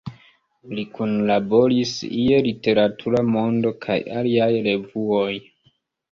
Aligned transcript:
Li 0.77 0.83
Kunlaboris 0.93 1.91
je 2.19 2.39
"Literatura 2.47 3.21
Mondo" 3.35 3.73
kaj 3.87 3.97
aliaj 4.23 4.49
revuoj. 4.69 5.29